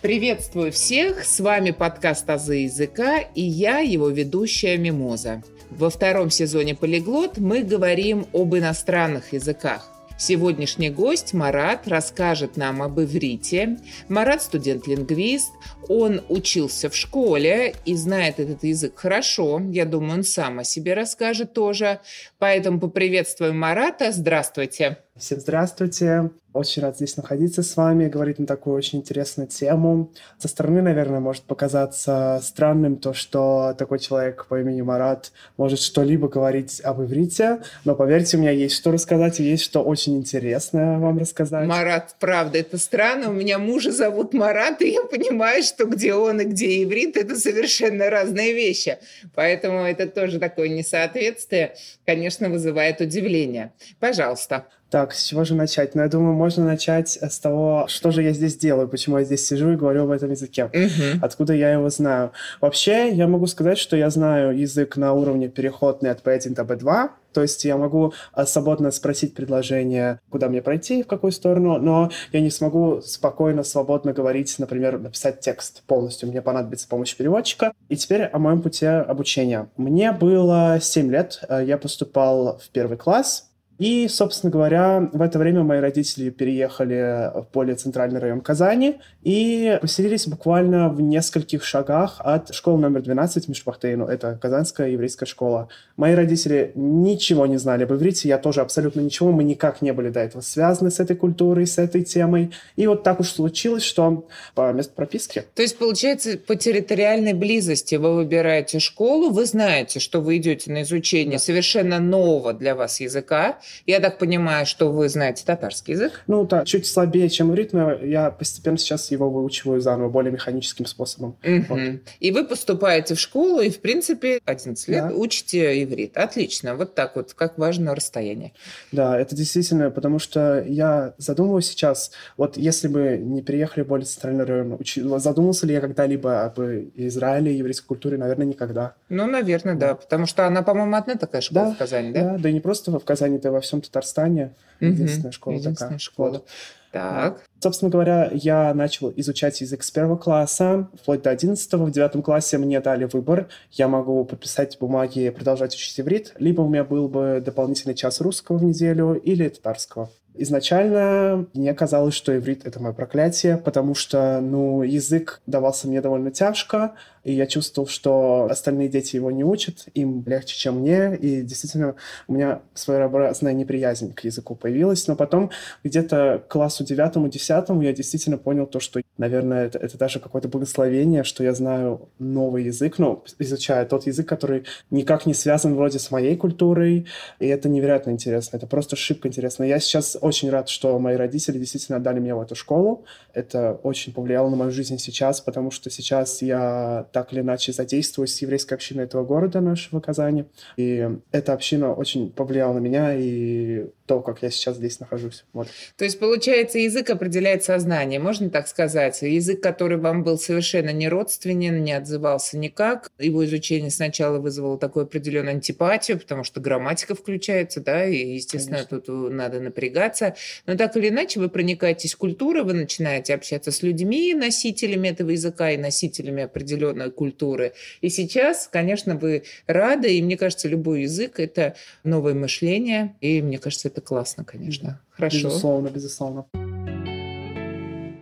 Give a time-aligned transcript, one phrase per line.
[0.00, 1.24] Приветствую всех!
[1.24, 5.42] С вами подкаст «Азы языка» и я, его ведущая Мимоза.
[5.70, 9.90] Во втором сезоне «Полиглот» мы говорим об иностранных языках.
[10.16, 13.78] Сегодняшний гость Марат расскажет нам об иврите.
[14.08, 15.50] Марат студент-лингвист,
[15.88, 19.60] он учился в школе и знает этот язык хорошо.
[19.68, 21.98] Я думаю, он сам о себе расскажет тоже.
[22.38, 24.12] Поэтому поприветствуем Марата.
[24.12, 24.98] Здравствуйте.
[25.18, 26.30] Всем здравствуйте.
[26.52, 30.12] Очень рад здесь находиться с вами, говорить на такую очень интересную тему.
[30.38, 36.28] Со стороны, наверное, может показаться странным то, что такой человек по имени Марат может что-либо
[36.28, 40.98] говорить об иврите, но поверьте, у меня есть что рассказать и есть что очень интересное
[40.98, 41.66] вам рассказать.
[41.66, 43.28] Марат, правда, это странно.
[43.28, 47.36] У меня мужа зовут Марат, и я понимаю, что где он и где иврит– это
[47.36, 48.98] совершенно разные вещи.
[49.34, 51.74] Поэтому это тоже такое несоответствие,
[52.06, 53.72] конечно, вызывает удивление.
[54.00, 54.66] Пожалуйста.
[54.90, 55.94] Так, с чего же начать?
[55.94, 59.46] Ну, я думаю, можно начать с того, что же я здесь делаю, почему я здесь
[59.46, 61.22] сижу и говорю об этом языке, Мгм.
[61.22, 62.32] откуда я его знаю.
[62.62, 67.10] Вообще, я могу сказать, что я знаю язык на уровне переходный от B1 до B2,
[67.34, 72.10] то есть я могу а, свободно спросить предложение, куда мне пройти, в какую сторону, но
[72.32, 76.30] я не смогу спокойно, свободно говорить, например, написать текст полностью.
[76.30, 77.72] Мне понадобится помощь переводчика.
[77.90, 79.68] И теперь о моем пути обучения.
[79.76, 83.47] Мне было 7 лет, э, я поступал в первый класс,
[83.78, 89.78] и, собственно говоря, в это время мои родители переехали в более центральный район Казани и
[89.80, 94.06] поселились буквально в нескольких шагах от школы номер 12 Мишпахтейну.
[94.06, 95.68] Это Казанская еврейская школа.
[95.96, 99.30] Мои родители ничего не знали об иврите, я тоже абсолютно ничего.
[99.30, 102.50] Мы никак не были до этого связаны с этой культурой, с этой темой.
[102.76, 107.94] И вот так уж случилось, что по месту прописки То есть, получается, по территориальной близости
[107.94, 111.44] вы выбираете школу, вы знаете, что вы идете на изучение Да.
[111.44, 113.58] совершенно нового для вас языка.
[113.86, 116.22] Я так понимаю, что вы знаете татарский язык.
[116.26, 120.86] Ну, да, чуть слабее, чем иврит, но я постепенно сейчас его выучиваю заново, более механическим
[120.86, 121.36] способом.
[121.42, 121.66] Мгм.
[121.68, 121.80] Вот.
[122.20, 125.14] И вы поступаете в школу и, в принципе, 11 лет Да.
[125.14, 126.16] учите иврит.
[126.16, 126.74] Отлично.
[126.74, 128.52] Вот так вот, как важно расстояние.
[128.92, 134.06] Да, это действительно, потому что я задумываюсь сейчас, вот если бы не переехали в более
[134.06, 138.16] центральный район, учи- задумался ли я когда-либо об Израиле, еврейской культуре?
[138.18, 138.94] Наверное, никогда.
[139.08, 139.94] Ну, наверное, да.
[139.94, 142.22] Потому что она, по-моему, одна такая школа Да, в Казани, да?
[142.32, 144.54] Да, да и не просто в Казани, да во всем Татарстане.
[144.80, 145.98] Единственная школа Единственная такая.
[145.98, 146.30] школа.
[146.30, 146.46] Вот.
[146.92, 147.42] Так.
[147.60, 151.84] Собственно говоря, я начал изучать язык с первого класса, вплоть до одиннадцатого.
[151.84, 153.48] В девятом классе мне дали выбор.
[153.72, 158.20] Я могу подписать бумаги и продолжать учить иврит, либо у меня был бы дополнительный час
[158.20, 160.10] русского в неделю или татарского.
[160.40, 166.30] Изначально мне казалось, что иврит— это мое проклятие, потому что, ну, язык давался мне довольно
[166.30, 166.94] тяжко,
[167.24, 171.96] и я чувствовал, что остальные дети его не учат, им легче, чем мне, и действительно
[172.28, 175.50] у меня своеобразная неприязнь к языку появилась, но потом
[175.82, 180.48] где-то к классу девятому, десятому я действительно понял то, что, наверное, это, это даже какое-то
[180.48, 185.98] благословение, что я знаю новый язык, ну, изучаю тот язык, который никак не связан вроде
[185.98, 187.06] с моей культурой,
[187.40, 189.64] и это невероятно интересно, это просто шибко интересно.
[189.64, 194.12] Я сейчас очень рад, что мои родители действительно отдали меня в эту школу, это очень
[194.12, 198.74] повлияло на мою жизнь сейчас, потому что сейчас я так или иначе задействуюсь с еврейской
[198.74, 200.44] общиной этого города нашего Казани,
[200.76, 205.44] и эта община очень повлияла на меня и то, как я сейчас здесь нахожусь.
[205.52, 205.68] Вот.
[205.96, 209.07] То есть, получается, язык определяет сознание, можно так сказать?
[209.16, 213.10] Язык, который вам был совершенно не родственен, не отзывался никак.
[213.18, 219.00] Его изучение сначала вызвало такую определенную антипатию, потому что грамматика включается, да, и, естественно, Конечно.
[219.00, 220.34] тут э, надо напрягаться.
[220.66, 225.30] Но так или иначе, вы проникаетесь в культуру, вы начинаете общаться с людьми, носителями этого
[225.30, 227.72] языка и носителями определенной культуры.
[228.00, 231.74] И сейчас, конечно, вы рады, и мне кажется, любой язык– это
[232.04, 235.00] новое мышление, и мне кажется, это классно, конечно.
[235.10, 235.48] Хорошо.
[235.48, 236.46] Безусловно, безусловно.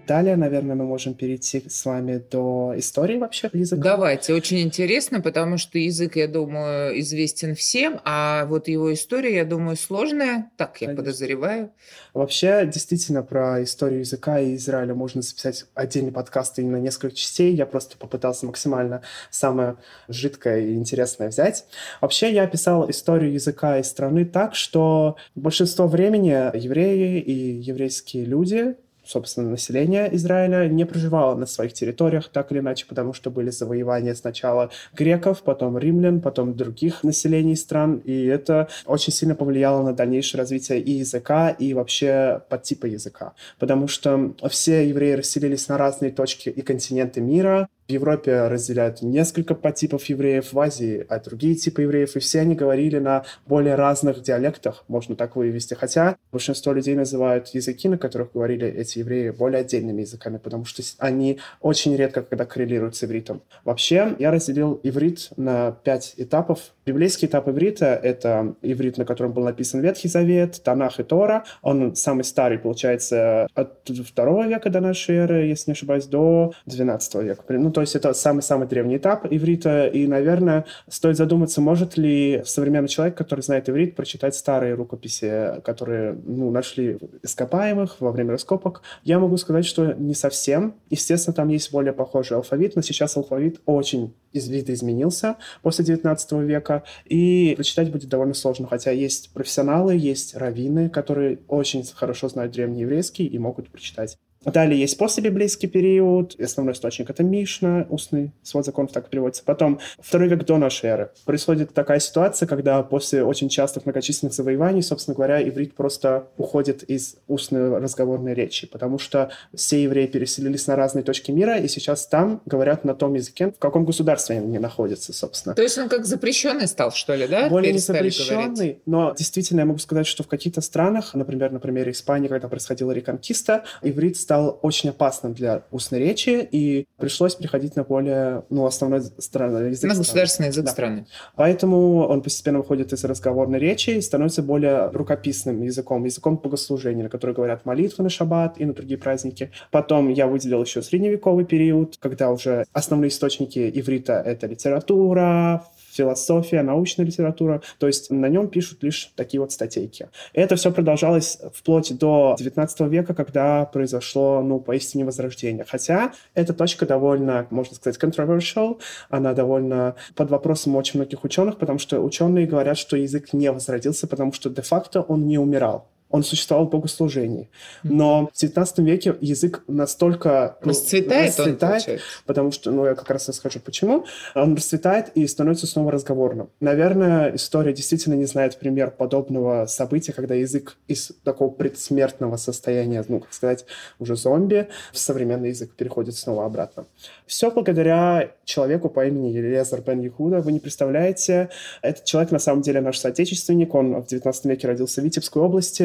[0.07, 3.83] Далее, наверное, мы можем перейти с вами до истории вообще языка.
[3.83, 9.45] Давайте, очень интересно, потому что язык, я думаю, известен всем, а вот его история, я
[9.45, 11.03] думаю, сложная, так я Конечно.
[11.03, 11.73] подозреваю.
[12.15, 17.53] Вообще, действительно, про историю языка и Израиля можно записать отдельный подкаст именно несколько частей.
[17.53, 19.77] Я просто попытался максимально самое
[20.09, 21.65] жидкое и интересное взять.
[22.01, 28.77] Вообще, я описал историю языка и страны так, что большинство времени евреи и еврейские люди
[29.07, 34.15] собственно, население Израиля не проживало на своих территориях так или иначе, потому что были завоевания
[34.15, 40.41] сначала греков, потом римлян, потом других населений стран, и это очень сильно повлияло на дальнейшее
[40.41, 46.49] развитие и языка, и вообще подтипа языка, потому что все евреи расселились на разные точки
[46.49, 52.17] и континенты мира, В Европе разделяют несколько подтипов евреев, в Азии а другие типы евреев,
[52.17, 55.75] и все они говорили на более разных диалектах, можно так вывести.
[55.75, 60.83] Хотя большинство людей называют языки, на которых говорили эти евреи, более отдельными языками, потому что
[60.99, 63.43] они очень редко когда коррелируют с ивритом.
[63.65, 66.59] Вообще, я разделил иврит на пять этапов.
[66.85, 71.45] Библейский этап иврита— это иврит, на котором был написан Ветхий Завет, Танах и Тора.
[71.63, 77.15] Он самый старый, получается, от второго века до нашей эры, если не ошибаюсь, до 12
[77.23, 77.43] века.
[77.49, 82.89] Ну, то есть это самый-самый древний этап иврита, и, наверное, стоит задуматься, может ли современный
[82.89, 88.81] человек, который знает иврит, прочитать старые рукописи, которые ну, нашли ископаемых во время раскопок.
[89.05, 90.77] Я могу сказать, что не совсем.
[90.89, 97.53] Естественно, там есть более похожий алфавит, но сейчас алфавит очень видоизменился после 19 века, и
[97.57, 103.39] прочитать будет довольно сложно, хотя есть профессионалы, есть раввины, которые очень хорошо знают древнееврейский и
[103.39, 104.17] могут прочитать.
[104.47, 109.43] Далее есть послебиблейский период, основной источник— это Мишна, устный свод законов так переводится.
[109.45, 111.11] Потом второй век до нашей эры.
[111.25, 117.17] Происходит такая ситуация, когда после очень частых многочисленных завоеваний, собственно говоря, иврит просто уходит из
[117.27, 122.41] устной разговорной речи, потому что все евреи переселились на разные точки мира, и сейчас там
[122.47, 125.55] говорят на том языке, в каком государстве они находятся, собственно.
[125.55, 127.49] То есть он как запрещенный стал, что ли, да?
[127.49, 128.79] Более не запрещенный, говорить?
[128.87, 132.93] но действительно я могу сказать, что в каких-то странах, например, на примере Испании, когда происходила
[132.93, 138.67] реконкиста, иврит стал стал очень опасным для устной речи, и пришлось переходить на более, ну,
[138.67, 139.91] основной страны, язык.
[139.91, 140.71] На государственный язык да.
[140.71, 141.07] страны.
[141.37, 147.09] Поэтому он постепенно выходит из разговорной речи и становится более рукописным языком, языком богослужения, на
[147.09, 149.51] который говорят молитвы на шаббат и на другие праздники.
[149.71, 155.65] Потом я выделил еще средневековый период, когда уже основные источники иврита— это литература,
[155.97, 157.63] философия, научная литература.
[157.79, 160.09] То есть на нем пишут лишь такие вот статейки.
[160.33, 165.65] Это все продолжалось вплоть до 19 века, когда произошло, ну, поистине возрождение.
[165.69, 171.79] Хотя эта точка довольно, можно сказать, controversial, она довольно под вопросом очень многих ученых, потому
[171.79, 176.67] что ученые говорят, что язык не возродился, потому что де-факто он не умирал он существовал
[176.67, 177.49] в богослужении.
[177.83, 183.11] Но в 19 веке язык настолько ну, расцветает, расцветает он, потому что, ну, я как
[183.11, 184.05] раз расскажу, почему.
[184.35, 186.51] Он расцветает и становится снова разговорным.
[186.61, 193.21] Наверное, история действительно не знает пример подобного события, когда язык из такого предсмертного состояния, ну,
[193.21, 193.67] как сказать,
[193.99, 196.87] уже зомби, в современный язык переходит снова обратно.
[197.27, 200.41] Все благодаря человеку по имени Елизар Бен Яхуда.
[200.41, 201.51] Вы не представляете,
[201.83, 203.75] этот человек на самом деле наш соотечественник.
[203.75, 205.83] Он в 19 веке родился в Витебской области,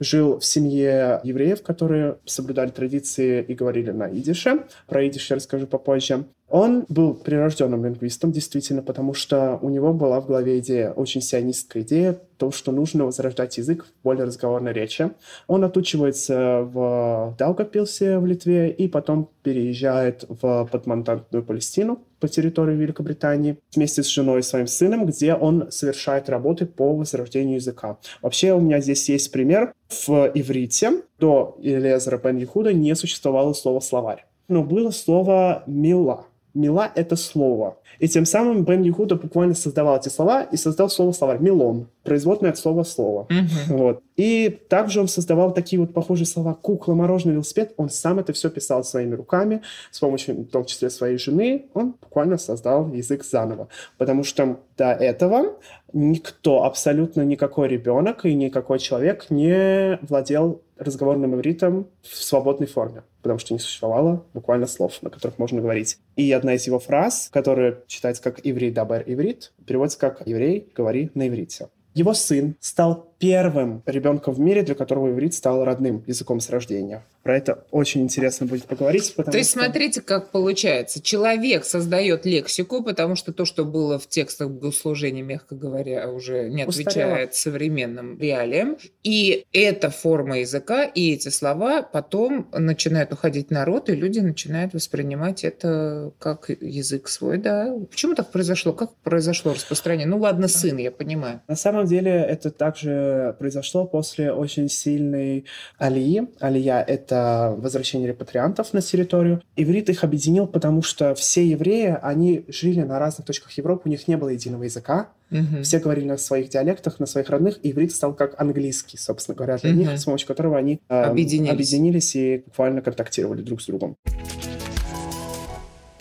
[0.00, 4.64] жил в семье евреев, которые соблюдали традиции и говорили на идише.
[4.86, 6.24] Про идиш я расскажу попозже.
[6.48, 11.82] Он был прирожденным лингвистом, действительно, потому что у него была в голове идея, очень сионистская
[11.82, 15.10] идея, то, что нужно возрождать язык в более разговорной речи.
[15.46, 23.58] Он отучивается в Даугавпилсе в Литве и потом переезжает в подмонтантную Палестину по территории Великобритании
[23.74, 27.98] вместе с женой и своим сыном, где он совершает работы по возрождению языка.
[28.22, 29.74] Вообще у меня здесь есть пример.
[30.06, 34.24] В иврите до Элезера Бен Яхуда не существовало слова «словарь».
[34.46, 37.78] Но было слово «мила», Мила— это слово.
[37.98, 41.38] И тем самым Бен Яхуда буквально создавал эти слова и создал слово-словарь.
[41.40, 41.88] Милон.
[42.02, 43.26] Производное от слова «слово».
[43.30, 43.76] Mm-hmm.
[43.76, 44.02] Вот.
[44.16, 47.74] И также он создавал такие вот похожие слова «кукла», «мороженый», «велосипед».
[47.76, 51.66] Он сам это все писал своими руками, с помощью, в том числе, своей жены.
[51.74, 53.68] Он буквально создал язык заново.
[53.98, 55.56] Потому что до этого
[55.92, 63.38] никто, абсолютно никакой ребенок и никакой человек не владел разговорным ивритом в свободной форме, потому
[63.38, 65.98] что не существовало буквально слов, на которых можно говорить.
[66.16, 71.10] И одна из его фраз, которая читается как «иврит дабер иврит», переводится как «еврей, говори
[71.14, 71.68] на иврите».
[71.94, 77.04] Его сын стал первым ребенком в мире, для которого иврит стал родным языком с рождения.
[77.22, 79.14] Про это очень интересно будет поговорить.
[79.14, 79.60] То есть что...
[79.60, 81.00] смотрите, как получается.
[81.00, 86.62] Человек создает лексику, потому что то, что было в текстах богослужения, мягко говоря, уже не
[86.64, 87.30] отвечает Устарело.
[87.30, 88.76] современным реалиям.
[89.04, 94.74] И эта форма языка и эти слова потом начинают уходить на рот, и люди начинают
[94.74, 97.38] воспринимать это как язык свой.
[97.38, 97.72] Да.
[97.88, 98.72] Почему так произошло?
[98.72, 100.08] Как произошло распространение?
[100.08, 101.40] Ну ладно, сын, я понимаю.
[101.46, 105.44] На самом деле это также произошло после очень сильной
[105.78, 106.28] алии.
[106.40, 109.42] Алия— это возвращение репатриантов на территорию.
[109.56, 114.08] Иврит их объединил, потому что все евреи, они жили на разных точках Европы, у них
[114.08, 115.08] не было единого языка.
[115.30, 115.62] Угу.
[115.62, 119.56] Все говорили на своих диалектах, на своих родных, и иврит стал как английский, собственно говоря,
[119.56, 119.78] для угу.
[119.78, 121.52] них, с помощью которого они э, объединились.
[121.52, 123.96] объединились и буквально контактировали друг с другом.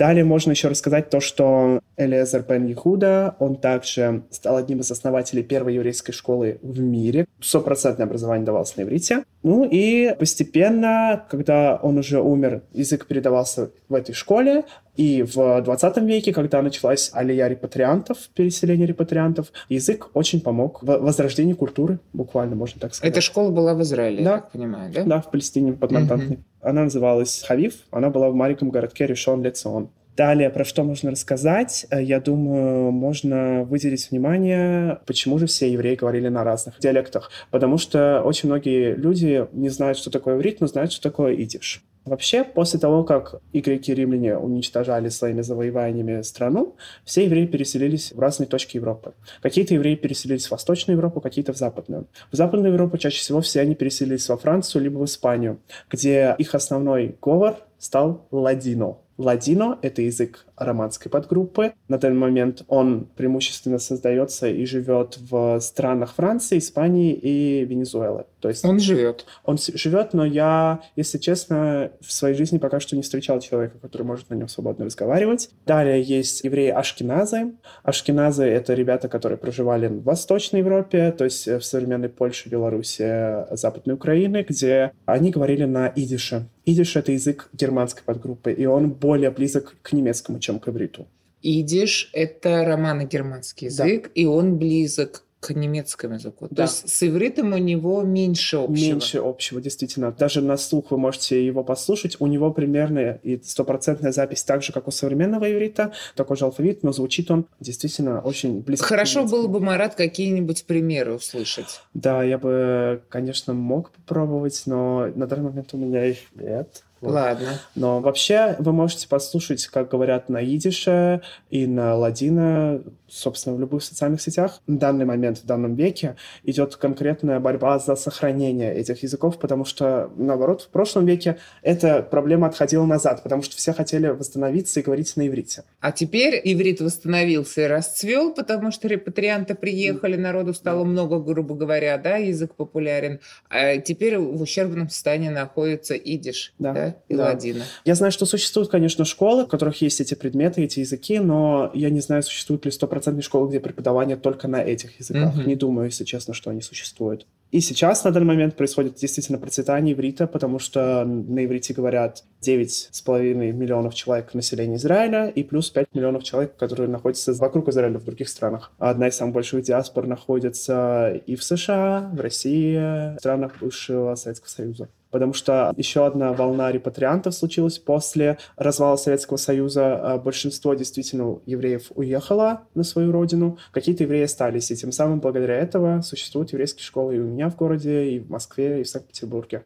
[0.01, 5.43] Далее можно еще рассказать то, что Элиезер Бен Яхуда, он также стал одним из основателей
[5.43, 7.25] первой еврейской школы в мире.
[7.39, 9.25] Стопроцентное образование давалось на иврите.
[9.43, 14.63] Ну и постепенно, когда он уже умер, язык передавался в этой школе,
[14.95, 21.53] И в 20 веке, когда началась алия репатриантов, переселение репатриантов, язык очень помог в возрождении
[21.53, 23.11] культуры, буквально, можно так сказать.
[23.11, 24.31] Эта школа была в Израиле, да.
[24.31, 25.03] я так понимаю, да?
[25.03, 26.35] Да, в Палестине, под Мантантной.
[26.35, 26.43] Угу.
[26.61, 29.89] Она называлась Хавив, она была в маленьком городке Решон Лецион.
[30.17, 31.85] Далее, про что можно рассказать?
[31.89, 37.31] Э, я думаю, можно выделить внимание, почему же все евреи говорили на разных диалектах.
[37.49, 41.83] Потому что очень многие люди не знают, что такое иврит, но знают, что такое идиш.
[42.03, 46.75] Вообще, после того, как и греки, и римляне уничтожали своими завоеваниями страну,
[47.05, 49.13] все евреи переселились в разные точки Европы.
[49.41, 52.07] Какие-то евреи переселились в Восточную Европу, какие-то в Западную.
[52.31, 55.59] В Западную Европу чаще всего все они переселились во Францию либо в Испанию,
[55.91, 58.97] где их основной говор стал ладино.
[59.21, 61.73] Ладино— это язык романской подгруппы.
[61.87, 68.25] На данный момент он преимущественно создается и живет в странах Франции, Испании и Венесуэлы.
[68.39, 69.25] То есть он живет.
[69.43, 74.03] Он живет, но я, если честно, в своей жизни пока что не встречал человека, который
[74.03, 75.49] может на нем свободно разговаривать.
[75.67, 77.53] Далее есть евреи Ашкеназы.
[77.83, 83.95] Ашкеназы— это ребята, которые проживали в Восточной Европе, то есть в современной Польше, Беларуси, Западной
[83.95, 86.47] Украины, где они говорили на идише.
[86.65, 91.07] Идиш— это язык германской подгруппы, и он более близок к немецкому, чем к ивриту.
[91.41, 94.09] Идиш– это романо-германский язык, да.
[94.13, 96.47] и он близок к немецкому языку.
[96.51, 96.55] Да.
[96.55, 98.93] То есть с ивритом у него меньше общего.
[98.93, 100.11] Меньше общего, действительно.
[100.11, 102.15] Даже на слух вы можете его послушать.
[102.19, 106.83] У него примерно и стопроцентная запись так же, как у современного иврита, такой же алфавит,
[106.83, 108.85] но звучит он действительно очень близко.
[108.85, 111.81] Хорошо было бы, Марат, какие-нибудь примеры услышать.
[111.95, 116.83] Да, я бы, конечно, мог попробовать, но на данный момент у меня их нет.
[117.01, 117.13] Вот.
[117.13, 117.59] Ладно.
[117.75, 123.83] Но вообще вы можете послушать, как говорят на идише и на ладино, собственно, в любых
[123.83, 124.61] социальных сетях.
[124.67, 130.11] В данный момент, в данном веке идет конкретная борьба за сохранение этих языков, потому что,
[130.15, 135.17] наоборот, в прошлом веке эта проблема отходила назад, потому что все хотели восстановиться и говорить
[135.17, 135.63] на иврите.
[135.79, 141.97] А теперь иврит восстановился и расцвел, потому что репатрианты приехали, народу стало много, грубо говоря,
[141.97, 143.19] да, язык популярен.
[143.49, 146.53] А теперь в ущербном состоянии находится идиш.
[146.59, 146.73] Да.
[146.73, 146.90] да?
[147.09, 147.25] Да.
[147.25, 147.63] ладина.
[147.85, 151.89] Я знаю, что существуют, конечно, школы, в которых есть эти предметы, эти языки, но я
[151.89, 155.35] не знаю, существуют ли стопроцентные школы, где преподавание только на этих языках.
[155.35, 155.43] Угу.
[155.43, 157.25] Не думаю, если честно, что они существуют.
[157.51, 163.33] И сейчас на данный момент происходит действительно процветание иврита, потому что на иврите говорят 9,5
[163.51, 168.29] миллионов человек населения Израиля и плюс 5 миллионов человек, которые находятся вокруг Израиля в других
[168.29, 168.71] странах.
[168.79, 172.77] Одна из самых больших диаспор находится и в США, в России,
[173.15, 179.37] в странах бывшего Советского Союза потому что еще одна волна репатриантов случилась после развала Советского
[179.37, 179.95] Союза.
[179.95, 185.57] А большинство действительно евреев уехало на свою родину, какие-то евреи остались, и тем самым благодаря
[185.57, 189.65] этого существуют еврейские школы и у меня в городе, и в Москве, и в Санкт-Петербурге.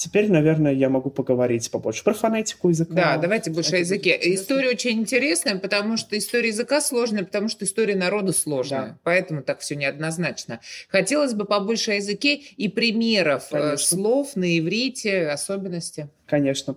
[0.00, 2.94] Теперь, наверное, я могу поговорить побольше про фонетику языка.
[2.94, 4.18] Да, давайте больше о языке.
[4.34, 8.80] История очень интересная, потому что история языка сложная, потому что история народа сложная.
[8.80, 8.98] Да.
[9.02, 10.60] Поэтому так все неоднозначно.
[10.88, 13.76] Хотелось бы побольше о языке и примеров э, Конечно.
[13.76, 16.08] слов на иврите, особенности.
[16.24, 16.76] Конечно.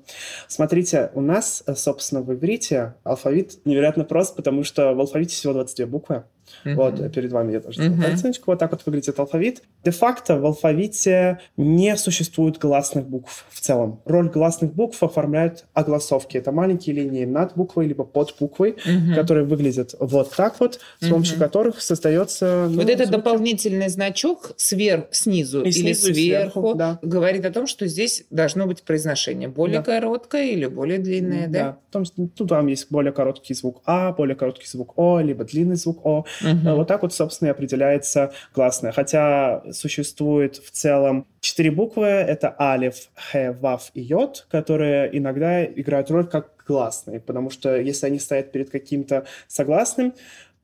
[0.50, 5.54] Смотрите, у нас, э, собственно, в иврите алфавит невероятно прост, потому что в алфавите всего
[5.54, 6.24] 22 буквы.
[6.66, 6.76] Mm-hmm.
[6.76, 8.02] Вот, перед вами я тоже сделал mm-hmm.
[8.02, 8.52] картиночку.
[8.52, 9.64] Вот так вот выглядит алфавит.
[9.84, 14.02] Де-факто в алфавите не существует гласных букв в целом.
[14.06, 16.38] Роль гласных букв оформляют огласовки.
[16.38, 19.16] Это маленькие линии над буквой, либо под буквой, mm-hmm.
[19.16, 21.40] которые выглядят вот так вот, с помощью mm-hmm.
[21.40, 22.68] которых создается...
[22.70, 23.18] Ну, вот этот звуки.
[23.18, 27.00] дополнительный значок сверху, снизу и или снизу, сверху, сверху да.
[27.02, 29.84] говорит о том, что здесь должно быть произношение более да.
[29.84, 31.64] короткое или более длинное, да?
[31.64, 31.78] Да.
[31.92, 36.06] Том, тут там есть более короткий звук А, более короткий звук О, либо длинный звук
[36.06, 36.26] О.
[36.44, 36.76] Угу.
[36.76, 38.92] Вот так вот, собственно, и определяется гласное.
[38.92, 42.06] Хотя существует в целом четыре буквы.
[42.06, 48.08] Это алиф, х, вав и йод, которые иногда играют роль как гласные, потому что если
[48.08, 50.14] они стоят перед каким-то согласным,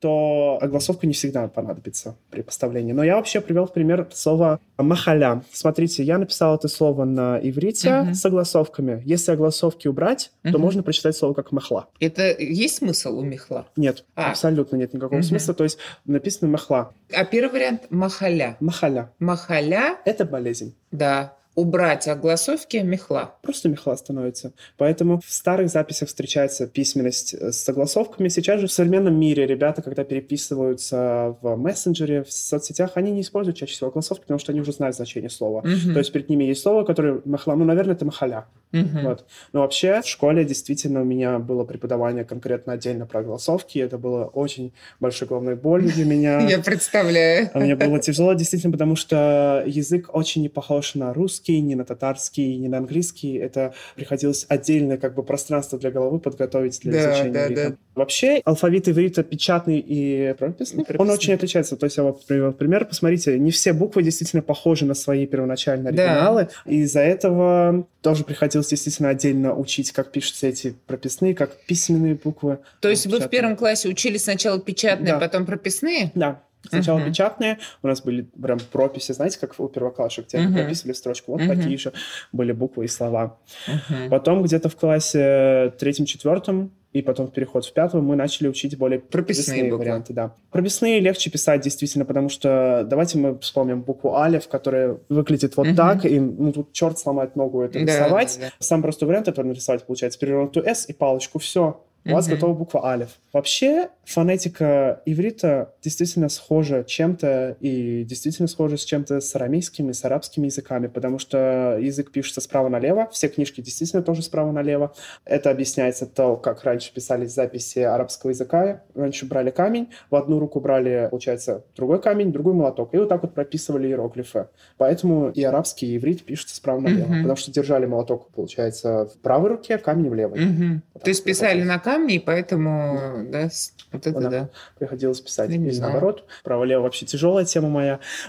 [0.00, 2.92] то огласовка не всегда понадобится при поставлении.
[2.92, 5.44] Но я вообще привел в пример слово «махаля».
[5.52, 8.14] Смотрите, я написал это слово на иврите uh-huh.
[8.14, 9.02] с огласовками.
[9.04, 10.52] Если огласовки убрать, uh-huh.
[10.52, 11.88] то можно прочитать слово как «махла».
[12.00, 13.66] Это есть смысл у мехла?
[13.76, 14.30] Нет, а.
[14.30, 15.22] абсолютно нет никакого uh-huh.
[15.22, 15.54] смысла.
[15.54, 16.92] То есть написано «махла».
[17.12, 18.56] А первый вариант– «махаля».
[18.60, 19.12] «Махаля».
[19.18, 20.74] «Махаля»– это болезнь.
[20.90, 21.34] Да.
[21.54, 23.34] Убрать огласовки мехла.
[23.42, 24.52] Просто мехла становится.
[24.76, 28.28] Поэтому в старых записях встречается письменность с согласовками.
[28.28, 33.56] Сейчас же в современном мире ребята, когда переписываются в мессенджере, в соцсетях, они не используют
[33.58, 35.62] чаще всего огласовки, потому что они уже знают значение слова.
[35.64, 35.92] Мгм.
[35.92, 38.46] То есть перед ними есть слово, которое махла, ну, наверное, это махаля.
[38.72, 39.02] Мгм.
[39.02, 39.24] Вот.
[39.52, 43.78] Но вообще в школе действительно у меня было преподавание конкретно отдельно про огласовки.
[43.78, 46.40] Это было очень большой головной болью для меня.
[46.48, 47.50] Я представляю.
[47.52, 51.84] А Мне было тяжело, действительно, потому что язык очень не похож на русский, ни на
[51.84, 53.34] татарский, ни на английский.
[53.36, 57.70] Это приходилось отдельное как бы пространство для головы подготовить для Да, изучения да, иврита.
[57.70, 57.76] да.
[57.94, 61.14] Вообще, алфавит иврита печатный и прописный, он Прописный.
[61.14, 61.76] очень отличается.
[61.76, 62.84] То есть я вот привел пример.
[62.86, 66.04] Посмотрите, не все буквы действительно похожи на свои первоначальные Да.
[66.04, 66.48] оригиналы.
[66.66, 72.58] И из-за этого тоже приходилось действительно отдельно учить, как пишутся эти прописные, как письменные буквы.
[72.80, 73.30] То есть вы в Печатные.
[73.40, 75.18] первом классе учили сначала печатные, Да.
[75.20, 76.10] потом прописные?
[76.14, 76.42] Да.
[76.68, 77.08] Сначала Мгм.
[77.08, 80.54] печатные, у нас были прям прописи, знаете, как у первоклашек, где Мгм.
[80.54, 81.56] прописывали строчку, вот Мгм.
[81.56, 81.92] такие же
[82.32, 83.38] были буквы и слова.
[83.66, 84.10] Мгм.
[84.10, 88.98] Потом где-то в классе третьем-четвертом и потом в переход в пятом мы начали учить более
[88.98, 89.78] Прописные буквы.
[89.78, 90.34] варианты, да.
[90.50, 95.76] Прописные легче писать действительно, потому что давайте мы вспомним букву алиф, которая выглядит вот Мгм.
[95.76, 98.36] так, и ну, тут черт сломает ногу это Да, рисовать.
[98.40, 98.52] да, да.
[98.58, 101.80] Самый простой вариант это нарисовать, получается, перевернутую S и палочку, все.
[102.04, 103.08] У вас готова буква алиф.
[103.32, 110.46] Вообще, фонетика иврита действительно схожа чем-то и действительно схожа с чем-то с арамейскими, с арабскими
[110.46, 114.94] языками, потому что язык пишется справа налево, все книжки действительно тоже справа налево.
[115.24, 118.82] Это объясняется то, как раньше писались записи арабского языка.
[118.94, 123.22] Раньше брали камень, в одну руку брали, получается, другой камень, другой молоток, и вот так
[123.22, 124.46] вот прописывали иероглифы.
[124.78, 127.22] Поэтому и арабский, и иврит пишутся справа налево, Мгм.
[127.22, 130.40] потому что держали молоток, получается, в правой руке, камень в левой.
[130.40, 130.82] Мгм.
[130.94, 134.30] Вот То есть писали на камне, и поэтому, да, с- вот это Да.
[134.30, 134.48] да.
[134.78, 135.50] приходилось писать.
[135.50, 135.92] Или знаю.
[135.92, 136.24] наоборот.
[136.44, 137.98] Право-лево вообще тяжелая тема моя.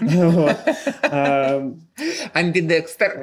[2.32, 3.22] Амбидекстер.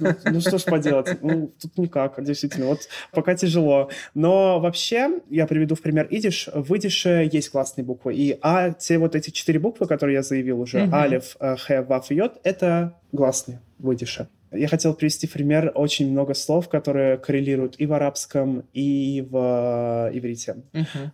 [0.00, 2.80] да, Ну что ж поделать, ну тут никак, действительно, вот
[3.12, 3.90] пока тяжело.
[4.14, 6.48] Но вообще, я приведу в пример идиш.
[6.52, 8.14] В идише есть классные буквы.
[8.14, 12.10] И а те вот эти четыре буквы, которые я заявил уже, алиф, э, х, ваф
[12.10, 14.28] йод, это гласные в идише.
[14.52, 20.18] Я хотел привести пример очень много слов, которые коррелируют и в арабском, и в э,
[20.18, 20.56] иврите.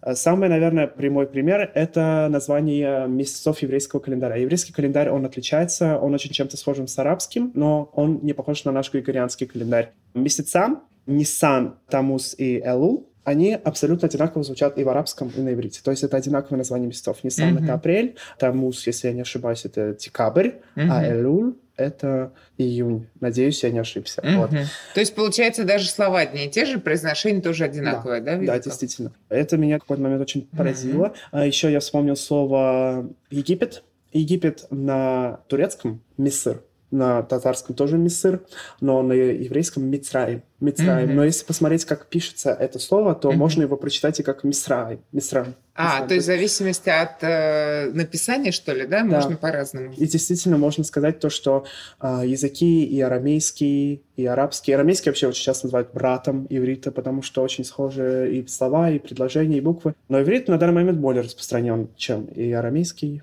[0.01, 4.37] А Самый, наверное, прямой пример— это название месяцев еврейского календаря.
[4.37, 8.73] Еврейский календарь, он отличается, он очень чем-то схожим с арабским, но он не похож на
[8.73, 9.93] наш григорианский календарь.
[10.15, 15.81] Месяца Нисан, Тамус и Элул они абсолютно одинаково звучат и в арабском, и на иврите.
[15.83, 17.19] То есть это одинаковое название месяцев.
[17.25, 17.65] Нисан Мгм.
[17.65, 21.05] это апрель, Тамус, если я не ошибаюсь, это декабрь, а Мгм.
[21.13, 23.07] Элул это июнь.
[23.21, 24.23] Надеюсь, я не ошибся.
[24.25, 24.51] Вот.
[24.53, 24.63] Мгм.
[24.95, 28.37] То есть, получается, даже слова одни и те же, произношение тоже одинаковое, да?
[28.37, 28.63] Да, языках?
[28.65, 29.13] действительно.
[29.29, 31.13] Это меня в какой-то момент очень поразило.
[31.33, 33.83] А еще я вспомнил слово Египет.
[34.13, 38.41] Египет на турецком Мисыр, на татарском тоже Мисыр,
[38.81, 40.43] но на еврейском Мицраим.
[40.61, 41.09] Мицраим.
[41.09, 41.17] Мгм.
[41.17, 43.39] Но если посмотреть, как пишется это слово, то Мгм.
[43.39, 45.01] можно его прочитать и как Мисраим.
[45.13, 45.55] Мисраим.
[45.75, 46.09] А, Мисраим.
[46.09, 49.01] то есть в зависимости от э, написания, что ли, да?
[49.01, 49.05] Да.
[49.05, 49.93] Можно по-разному.
[49.93, 51.67] И действительно можно сказать то, что
[51.99, 54.73] а, языки и арамейский, и арабский.
[54.73, 59.59] Арамейский вообще очень часто называют братом иврита, потому что очень схожи и слова, и предложения,
[59.59, 59.95] и буквы.
[60.09, 63.23] Но иврит на данный момент более распространен, чем и арамейский.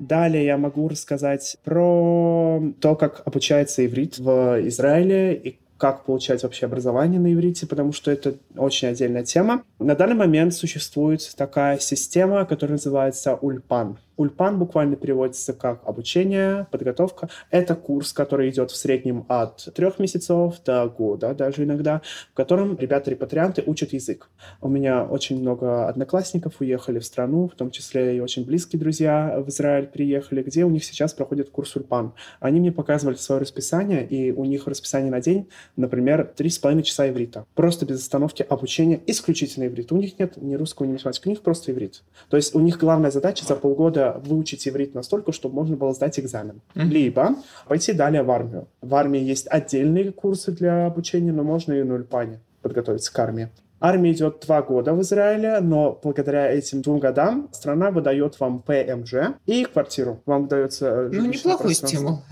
[0.00, 6.66] Далее я могу рассказать про то, как обучается иврит в Израиле и как получать вообще
[6.66, 9.62] образование на иврите, потому что это очень отдельная тема.
[9.78, 13.98] На данный момент существует такая система, которая называется Ульпан.
[14.20, 17.30] Ульпан буквально переводится как обучение, подготовка.
[17.50, 22.76] Это курс, который идет в среднем от трех месяцев до года даже иногда, в котором
[22.76, 24.28] ребята-репатрианты учат язык.
[24.60, 29.36] У меня очень много одноклассников уехали в страну, в том числе и очень близкие друзья
[29.38, 32.12] в Израиль приехали, где у них сейчас проходит курс Ульпан.
[32.40, 36.82] Они мне показывали свое расписание, и у них расписание на день, например, три с половиной
[36.82, 37.46] часа иврита.
[37.54, 39.92] Просто без остановки обучение исключительно иврит.
[39.92, 42.02] У них нет ни русского, ни математики, у них просто иврит.
[42.28, 46.18] То есть у них главная задача за полгода выучить иврит настолько, чтобы можно было сдать
[46.18, 46.60] экзамен.
[46.74, 46.90] Мгм.
[46.90, 47.34] Либо
[47.68, 48.68] пойти далее в армию.
[48.80, 53.48] В армии есть отдельные курсы для обучения, но можно и на Ульпане подготовиться к армии.
[53.80, 59.36] Армия идет два года в Израиле, но благодаря этим двум годам страна выдает вам ПМЖ
[59.46, 60.22] и квартиру.
[60.26, 62.22] Вам выдается э, Ну, неплохой стимул.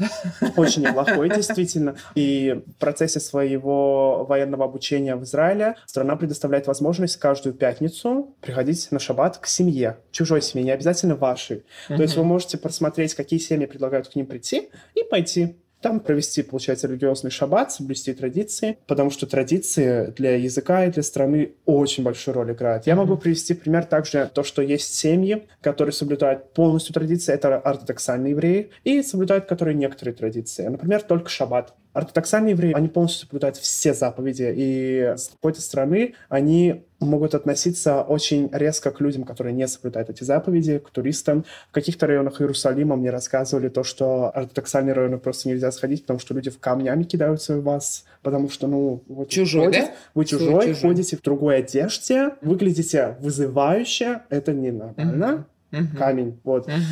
[0.57, 1.97] Очень неплохой, действительно.
[2.15, 8.99] И в процессе своего военного обучения в Израиле страна предоставляет возможность каждую пятницу приходить на
[8.99, 11.65] шаббат к семье, чужой семье, не обязательно вашей.
[11.89, 15.57] То есть вы можете просмотреть, какие семьи предлагают к ним прийти, и пойти.
[15.81, 21.53] Там провести, получается, религиозный шаббат, соблюсти традиции, потому что традиции для языка и для страны
[21.65, 22.87] очень большую роль играют.
[22.87, 28.33] Я могу привести пример также то, что есть семьи, которые соблюдают полностью традиции, это ортодоксальные
[28.33, 30.67] евреи, и соблюдают которые некоторые традиции.
[30.67, 31.75] Например, только шаббат.
[31.93, 38.49] Ортодоксальные евреи, они полностью соблюдают все заповеди, и с какой-то стороны они могут относиться очень
[38.53, 41.45] резко к людям, которые не соблюдают эти заповеди, к туристам.
[41.69, 46.35] В каких-то районах Иерусалима мне рассказывали то, что ортодоксальные районы просто нельзя сходить, потому что
[46.35, 49.93] люди в камнями кидаются в вас, потому что, ну, вот чужой, ходят, да?
[50.15, 55.47] вы чужой, чужой, ходите в другой одежде, выглядите вызывающе, это не нормально.
[55.71, 55.97] Mm-hmm.
[55.99, 56.67] Камень, вот.
[56.67, 56.83] Mm-hmm.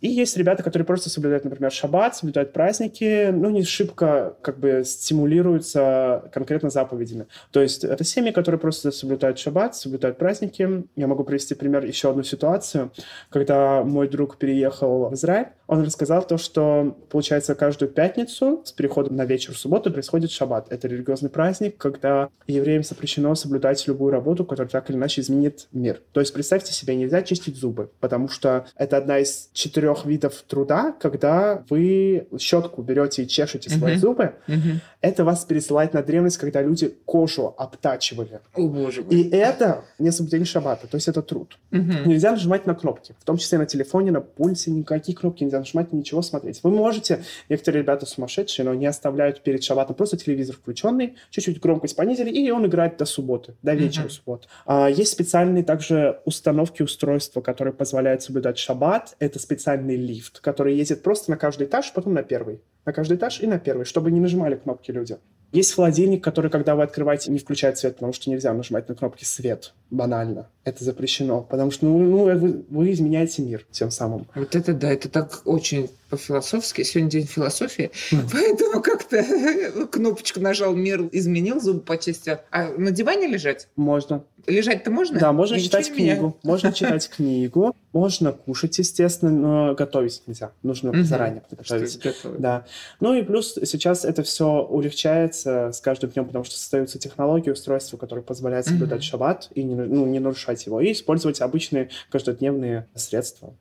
[0.00, 4.82] И есть ребята, которые просто соблюдают, например, шаббат, соблюдают праздники, ну, не шибко как бы
[4.84, 7.26] стимулируются конкретно заповедями.
[7.50, 10.84] То есть это семьи, которые просто соблюдают шаббат, соблюдают праздники.
[10.96, 12.92] Я могу привести пример еще одну ситуацию,
[13.30, 19.16] когда мой друг переехал в Израиль, он рассказал то, что, получается, каждую пятницу с переходом
[19.16, 20.70] на вечер в субботу происходит шаббат.
[20.70, 26.00] Это религиозный праздник, когда евреям запрещено соблюдать любую работу, которая так или иначе изменит мир.
[26.12, 30.42] То есть представьте себе, нельзя чистить зубы, потому что это одна из четырех трех видов
[30.46, 33.98] труда, когда вы щетку берете и чешете свои uh-huh.
[33.98, 34.78] зубы, uh-huh.
[35.00, 38.40] это вас пересылает на древность, когда люди кожу обтачивали.
[38.54, 39.14] О, боже мой.
[39.14, 41.58] И это не соблюдение шаббата, то есть это труд.
[41.70, 42.06] Uh-huh.
[42.06, 45.92] Нельзя нажимать на кнопки, в том числе на телефоне, на пульсе, никакие кнопки нельзя нажимать,
[45.92, 46.60] ничего смотреть.
[46.62, 51.96] Вы можете, некоторые ребята сумасшедшие, но не оставляют перед шаббатом просто телевизор включенный, чуть-чуть громкость
[51.96, 54.10] понизили, и он играет до субботы, до вечера uh-huh.
[54.10, 54.48] субботы.
[54.66, 59.16] А, есть специальные также установки устройства, которые позволяют соблюдать шаббат.
[59.18, 62.60] Это специальные специальный лифт, который ездит просто на каждый этаж, потом на первый.
[62.84, 65.18] На каждый этаж и на первый, чтобы не нажимали кнопки люди.
[65.52, 69.24] Есть холодильник, который, когда вы открываете, не включает свет, потому что нельзя нажимать на кнопки
[69.24, 69.74] «свет».
[69.90, 70.50] Банально.
[70.64, 71.42] Это запрещено.
[71.42, 74.26] Потому что ну, ну, вы, вы изменяете мир тем самым.
[74.34, 76.82] Вот это да, это так очень по-философски.
[76.82, 77.92] Сегодня день философии.
[78.10, 78.28] Mm.
[78.32, 82.38] Поэтому как-то кнопочку нажал, мир изменил, зубы почистил.
[82.50, 83.68] А на диване лежать?
[83.76, 84.24] Можно.
[84.46, 85.18] Лежать-то можно?
[85.18, 86.36] Да, можно читать книгу.
[86.42, 87.74] Можно читать книгу.
[87.92, 90.52] Можно кушать, естественно, но готовить нельзя.
[90.62, 92.00] Нужно заранее подготовить.
[92.38, 92.64] Да.
[93.00, 97.96] Ну и плюс сейчас это все улегчается с каждым днем, потому что создаются технологии, устройства,
[97.96, 103.54] которые позволяют соблюдать шаббат и не, ну, не нарушать его, и использовать обычные каждодневные средства.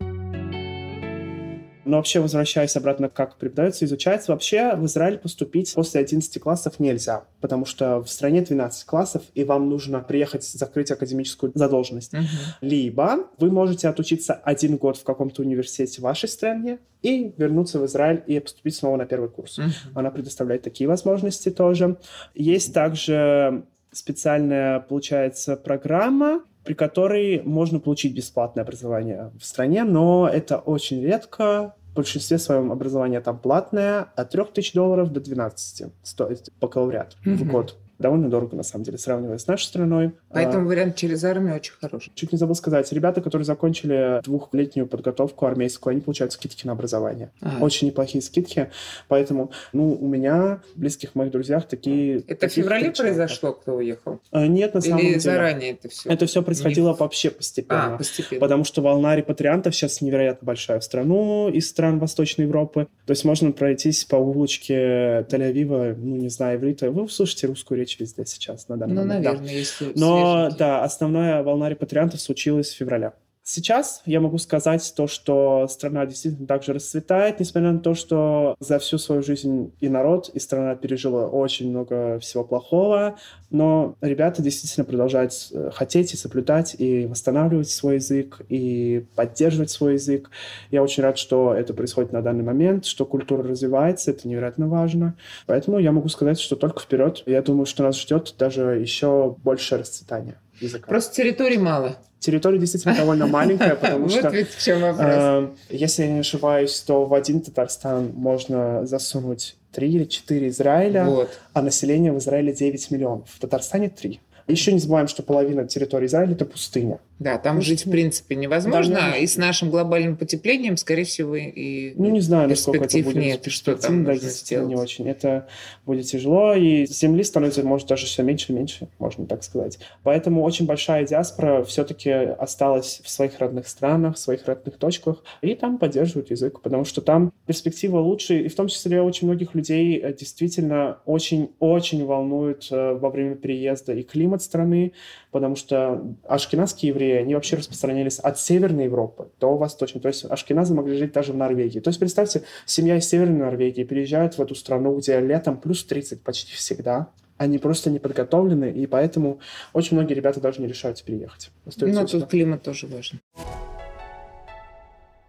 [1.85, 7.25] Но вообще, возвращаясь обратно, как преподается, изучается, вообще в Израиль поступить после 11 классов нельзя,
[7.41, 12.13] потому что в стране 12 классов, и вам нужно приехать закрыть академическую задолженность.
[12.13, 12.25] Uh-huh.
[12.61, 17.85] Либо вы можете отучиться один год в каком-то университете в вашей стране и вернуться в
[17.85, 19.59] Израиль и поступить снова на первый курс.
[19.59, 19.71] Uh-huh.
[19.93, 21.97] Она предоставляет такие возможности тоже.
[22.33, 30.57] Есть также специальная, получается, программа, при которой можно получить бесплатное образование в стране, но это
[30.57, 31.75] очень редко.
[31.91, 37.35] В большинстве своем образование там платное, от 3000 долларов до 12 стоит бакалавриат mm-hmm.
[37.35, 40.11] в год довольно дорого, на самом деле, сравнивая с нашей страной.
[40.29, 42.11] Поэтому а, вариант через армию очень хороший.
[42.13, 42.91] Чуть не забыл сказать.
[42.93, 47.31] Ребята, которые закончили двухлетнюю подготовку армейскую, они получают скидки на образование.
[47.41, 47.63] Ага.
[47.63, 48.69] Очень неплохие скидки.
[49.07, 52.19] Поэтому, ну, у меня, близких моих друзьях такие...
[52.27, 54.19] Это в феврале произошло, кто уехал?
[54.31, 55.19] А, нет, на самом Или деле.
[55.19, 56.07] заранее это все?
[56.07, 56.95] Это все происходило не...
[56.95, 57.95] вообще постепенно.
[57.95, 58.39] А, постепенно.
[58.39, 62.87] Потому что волна репатриантов сейчас невероятно большая в страну из стран Восточной Европы.
[63.05, 66.91] То есть можно пройтись по улочке Тель-Авива, ну, не знаю, иврита.
[66.91, 69.25] Вы услышите русскую речь везде сейчас на данный ну, момент.
[69.25, 69.53] наверное, да.
[69.53, 73.13] если Но да, основная волна репатриантов случилась в феврале.
[73.47, 78.79] Сейчас я могу сказать то, что страна действительно также расцветает, несмотря на то, что за
[78.79, 83.19] всю свою жизнь и народ, и страна пережила очень много всего плохого,
[83.51, 89.93] но ребята действительно продолжают э, хотеть и соблюдать, и восстанавливать свой язык, и поддерживать свой
[89.93, 90.31] язык.
[90.71, 95.17] Я очень рад, что это происходит на данный момент, что культура развивается, это невероятно важно.
[95.45, 97.21] Поэтому я могу сказать, что только вперед.
[97.27, 100.87] Я думаю, что нас ждет даже еще большее расцветание языка.
[100.87, 101.97] Просто территории мало.
[102.19, 104.23] Территория действительно довольно маленькая, потому что...
[104.23, 105.07] Вот ведь в чем вопрос.
[105.07, 111.05] Э, если я не ошибаюсь, то в один Татарстан можно засунуть три или четыре Израиля,
[111.05, 111.29] вот.
[111.53, 113.29] а население в Израиле 9 миллионов.
[113.29, 114.19] В Татарстане 3.
[114.47, 116.99] Еще не забываем, что половина территории Израиля– это пустыня.
[117.17, 121.35] Да, там Может, жить в принципе невозможно, да, и с нашим глобальным потеплением, скорее всего,
[121.35, 124.67] и Ну, не знаю, насколько это будет нет, что там да, сделать.
[124.67, 125.07] не очень.
[125.07, 125.47] Это
[125.85, 129.79] будет тяжело, и земли становится, может, даже все меньше и меньше, можно так сказать.
[130.03, 135.55] Поэтому очень большая диаспора все-таки осталась в своих родных странах, в своих родных точках, и
[135.55, 139.99] там поддерживают язык, потому что там перспектива лучше, и в том числе очень многих людей
[139.99, 144.91] э, действительно очень-очень волнует э, во время переезда и климат страны,
[145.35, 149.99] потому что ашкеназские евреи, они вообще распространялись от Северной Европы до Восточной.
[149.99, 151.81] То есть ашкеназы могли жить даже в Норвегии.
[151.81, 156.21] То есть представьте, семья из Северной Норвегии переезжает в эту страну, где летом плюс 30
[156.21, 157.09] почти всегда.
[157.35, 159.41] Они просто не подготовлены, и поэтому
[159.73, 161.51] очень многие ребята даже не решаются переехать.
[161.81, 163.19] Ну, тут климат тоже важен.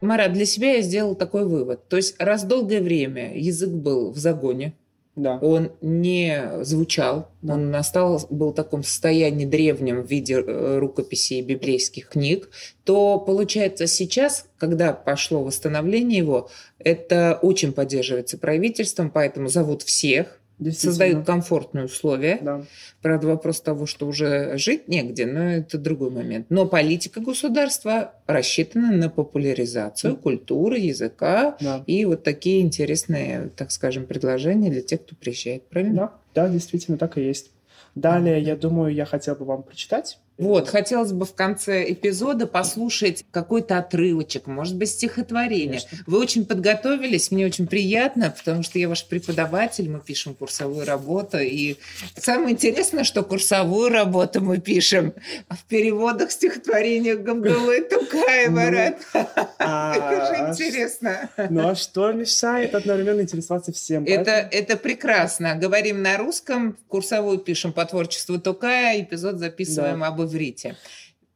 [0.01, 1.89] Марат, для себя я сделал такой вывод.
[1.89, 4.75] То есть раз долгое время язык был в загоне,
[5.17, 5.39] да.
[5.39, 7.55] он не звучал, да.
[7.55, 12.51] он настал, был в таком состоянии древнем в виде э, рукописей библейских книг,
[12.85, 20.39] то получается сейчас, когда пошло восстановление его, это очень поддерживается правительством, поэтому зовут всех,
[20.73, 22.39] создают комфортные условия.
[22.41, 22.63] Да.
[23.03, 26.47] Правда, вопрос того, что уже жить негде, но это другой момент.
[26.49, 30.21] Но политика государства рассчитана на популяризацию да.
[30.21, 31.85] культуры, языка да.
[31.87, 35.69] и вот такие интересные, так скажем, предложения для тех, кто приезжает.
[35.69, 36.13] Правильно?
[36.35, 37.51] Да, да действительно так и есть.
[37.95, 43.25] Далее, я думаю, я хотел бы вам прочитать вот, хотелось бы в конце эпизода послушать
[43.31, 45.81] какой-то отрывочек, может быть, стихотворение.
[45.81, 45.99] Конечно.
[46.07, 51.39] Вы очень подготовились, мне очень приятно, потому что я ваш преподаватель, мы пишем курсовую работу,
[51.39, 51.77] и
[52.19, 55.15] самое интересное, что курсовую работу мы пишем
[55.49, 58.97] в переводах стихотворения Гамдулы Тукаева.
[59.15, 59.23] Ну,
[59.59, 61.31] а, это же интересно.
[61.49, 64.05] Ну а что мешает одновременно интересоваться всем?
[64.05, 65.55] Это, это прекрасно.
[65.55, 70.77] Говорим на русском, курсовую пишем по творчеству Тукая, эпизод записываем об иврите.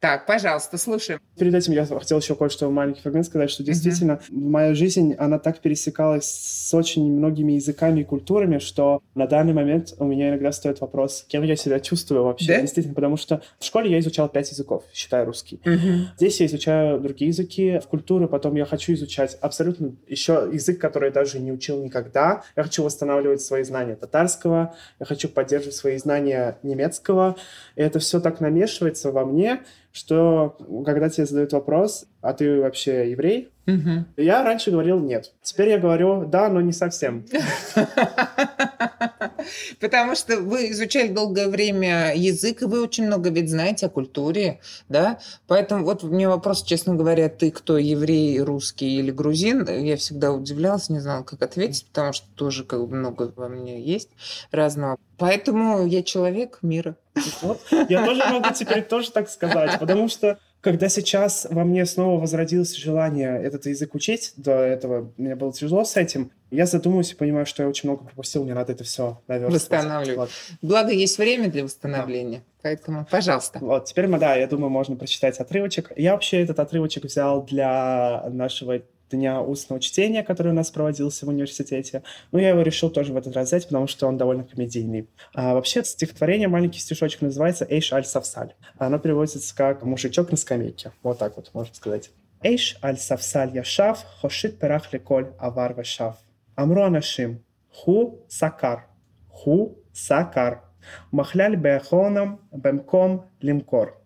[0.01, 1.19] Так, пожалуйста, слушаем.
[1.37, 4.25] Перед этим я хотел еще кое-что маленький фрагмент сказать, что действительно uh-huh.
[4.31, 9.93] моя жизнь, она так пересекалась с очень многими языками и культурами, что на данный момент
[9.99, 12.47] у меня иногда стоит вопрос, кем я себя чувствую вообще.
[12.47, 12.61] Да?
[12.61, 15.61] Действительно, потому что в школе я изучал пять языков, считая русский.
[15.63, 16.05] Uh-huh.
[16.17, 21.09] Здесь я изучаю другие языки, в культуры потом я хочу изучать абсолютно еще язык, который
[21.09, 22.41] я даже не учил никогда.
[22.55, 27.35] Я хочу восстанавливать свои знания татарского, я хочу поддерживать свои знания немецкого.
[27.75, 29.61] И это все так намешивается во мне,
[29.91, 33.49] что когда тебе задают вопрос, а ты вообще еврей?
[33.67, 34.05] Угу.
[34.17, 35.33] Я раньше говорил нет.
[35.41, 37.25] Теперь я говорю да, но не совсем.
[39.79, 44.59] Потому что вы изучали долгое время язык, и вы очень много ведь знаете о культуре,
[44.89, 45.19] да?
[45.47, 49.67] Поэтому вот мне вопрос, честно говоря, ты кто, еврей, русский или грузин?
[49.67, 54.09] Я всегда удивлялась, не знала, как ответить, потому что тоже как много во мне есть
[54.51, 54.97] разного.
[55.17, 56.95] Поэтому я человек мира.
[57.89, 62.75] я тоже могу теперь тоже так сказать, потому что когда сейчас во мне снова возродилось
[62.75, 67.45] желание этот язык учить, до этого мне было тяжело с этим, я задумываюсь и понимаю,
[67.45, 69.61] что я очень много пропустил, мне надо это все наверстывать.
[69.61, 70.17] Восстанавливать.
[70.17, 70.29] Вот.
[70.61, 72.43] Благо, есть время для восстановления, да.
[72.61, 73.59] поэтому, пожалуйста.
[73.59, 75.91] Вот, теперь, да, я думаю, можно прочитать отрывочек.
[75.95, 81.29] Я вообще этот отрывочек взял для нашего дня устного чтения, который у нас проводился в
[81.29, 82.03] университете.
[82.31, 85.07] Но я его решил тоже в этот раз взять, потому что он довольно комедийный.
[85.33, 88.53] А вообще стихотворение, маленький стишочек называется «Эйш аль савсаль».
[88.77, 90.91] Оно переводится как «мужичок на скамейке».
[91.03, 92.11] Вот так вот можно сказать.
[92.41, 96.17] «Эйш аль савсаль яшав, хошит перах леколь авар вешав.
[96.55, 98.87] Амру анашим, ху сакар,
[99.29, 100.63] ху сакар.
[101.11, 103.97] Махляль беахонам бемком лимкор.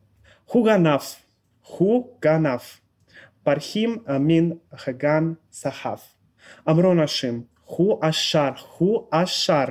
[0.46, 1.18] Ху ганаф,
[1.62, 2.82] ху ганаф.
[3.46, 6.16] פרחים מן חגן סחף.
[6.70, 9.66] אמרו נשים, הוא אשר, הוא אשר,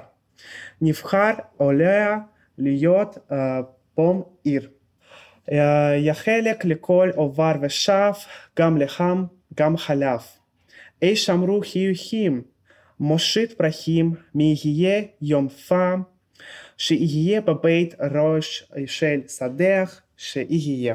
[0.80, 2.18] נבחר עולה
[2.58, 3.32] להיות uh,
[3.94, 4.70] פום עיר.
[5.50, 5.52] Uh,
[5.96, 8.12] יחלק לכל עובר ושב,
[8.58, 10.20] גם לחם, גם חלב.
[11.02, 12.42] אי שמרו חיוכים,
[13.00, 16.02] מושיט פרחים, מי יהיה יום פעם,
[16.78, 20.94] שיהיה בבית ראש של שדך, שיהיה.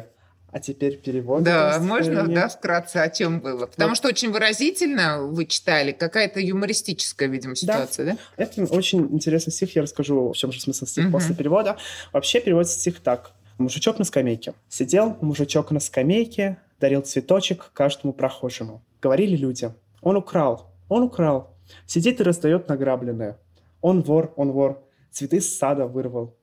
[0.52, 1.44] А теперь перевод.
[1.44, 3.68] Да, можно, да, вкратце о чем было?
[3.68, 3.98] Потому вот.
[3.98, 8.18] что очень выразительно вы читали, какая-то юмористическая, видимо, ситуация, да?
[8.38, 8.44] да?
[8.44, 11.18] Это очень интересный стих, я расскажу, в чем же смысл стиха угу.
[11.18, 11.78] после перевода.
[12.12, 13.32] Вообще переводится стих так.
[13.58, 14.54] Мужичок на скамейке.
[14.70, 18.82] Сидел мужичок на скамейке, дарил цветочек каждому прохожему.
[19.02, 19.72] Говорили люди.
[20.02, 21.56] Он украл, он украл.
[21.86, 23.38] Сидит и раздает награбленное.
[23.82, 24.82] Он вор, он вор.
[25.12, 26.36] Цветы с сада вырвал.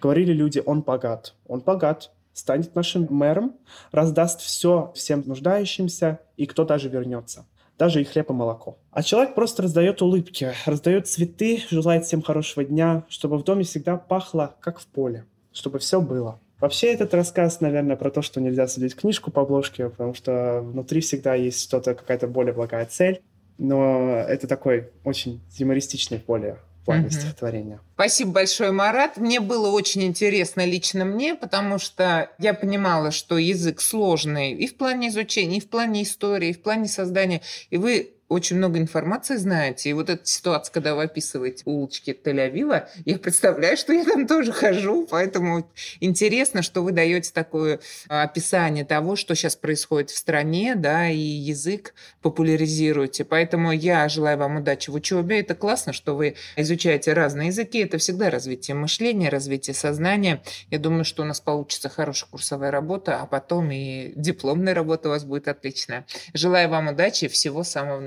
[0.00, 3.56] Говорили люди, он богат, он богат, станет нашим мэром,
[3.92, 7.46] раздаст все всем нуждающимся, и кто даже вернется.
[7.78, 8.78] Даже и хлеб и молоко.
[8.90, 13.96] А человек просто раздает улыбки, раздает цветы, желает всем хорошего дня, чтобы в доме всегда
[13.96, 16.40] пахло, как в поле, чтобы все было.
[16.60, 21.00] Вообще этот рассказ, наверное, про то, что нельзя судить книжку по обложке, потому что внутри
[21.00, 23.20] всегда есть что-то, какая-то более благая цель.
[23.58, 27.10] Но это такой очень юмористичный, более плане угу.
[27.10, 27.80] стихотворения.
[27.94, 29.16] Спасибо большое, Марат.
[29.16, 34.76] Мне было очень интересно лично мне, потому что я понимала, что язык сложный и в
[34.76, 37.42] плане изучения, и в плане истории, и в плане создания.
[37.70, 39.90] И вы очень много информации знаете.
[39.90, 44.52] И вот эта ситуация, когда вы описываете улочки Тель-Авива, я представляю, что я там тоже
[44.52, 50.74] хожу, поэтому интересно, что вы даете такое а, описание того, что сейчас происходит в стране,
[50.74, 53.24] да, и язык популяризируете.
[53.24, 55.40] Поэтому я желаю вам удачи в учебе.
[55.40, 57.78] Это классно, что вы изучаете разные языки.
[57.78, 60.42] Это всегда развитие мышления, развитие сознания.
[60.70, 65.12] Я думаю, что у нас получится хорошая курсовая работа, а потом и дипломная работа у
[65.12, 66.06] вас будет отличная.
[66.34, 68.00] Желаю вам удачи и всего самого